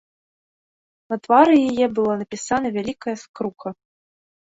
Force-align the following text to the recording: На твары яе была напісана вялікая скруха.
На 1.13 1.19
твары 1.27 1.53
яе 1.71 1.87
была 1.99 2.13
напісана 2.25 2.67
вялікая 2.81 3.15
скруха. 3.29 3.69